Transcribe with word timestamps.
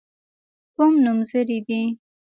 کوم 0.75 0.93
نومځري 1.03 1.57
دي. 1.67 1.81